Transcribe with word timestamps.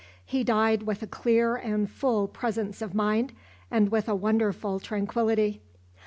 He 0.25 0.43
died 0.43 0.81
with 0.81 1.03
a 1.03 1.05
clear 1.05 1.55
and 1.55 1.87
full 1.87 2.27
presence 2.27 2.81
of 2.81 2.95
mind, 2.95 3.33
and 3.69 3.89
with 3.91 4.09
a 4.09 4.15
wonderful 4.15 4.79
tranquillity. 4.79 5.61